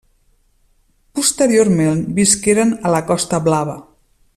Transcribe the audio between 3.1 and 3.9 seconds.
Costa Blava.